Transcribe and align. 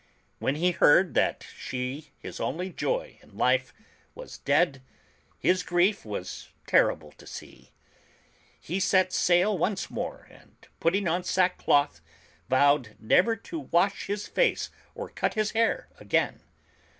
When 0.39 0.55
he 0.55 0.71
heard 0.71 1.13
that 1.13 1.45
she, 1.55 2.09
iiis 2.23 2.39
only 2.39 2.71
joy 2.71 3.19
in 3.21 3.37
life, 3.37 3.71
was 4.15 4.39
dead, 4.39 4.81
his 5.37 5.61
grief 5.61 6.03
was 6.05 6.49
terrible 6.65 7.11
to 7.11 7.27
see. 7.27 7.69
He 8.59 8.79
set 8.79 9.13
sail 9.13 9.55
once 9.55 9.91
more, 9.91 10.27
and 10.31 10.55
putting 10.79 11.07
on 11.07 11.23
sackcloth, 11.23 12.01
vowed 12.49 12.95
never 12.99 13.35
to 13.35 13.59
wash 13.59 14.07
his 14.07 14.25
face 14.27 14.71
or 14.95 15.07
cut 15.09 15.35
his 15.35 15.51
hair 15.51 15.87
again. 15.99 16.39